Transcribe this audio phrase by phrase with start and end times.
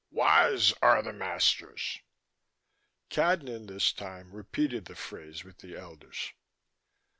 [0.09, 1.99] "Wise are the masters."
[3.11, 6.33] Cadnan, this time, repeated the phrase with the elders.